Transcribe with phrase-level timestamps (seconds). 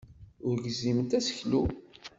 [0.47, 1.61] Ur gziment aseklu.